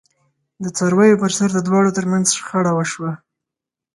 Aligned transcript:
د 0.63 0.65
څارویو 0.77 1.19
پرسر 1.23 1.49
د 1.53 1.59
دواړو 1.67 1.95
ترمنځ 1.97 2.25
شخړه 2.37 2.71
وشوه. 2.75 3.11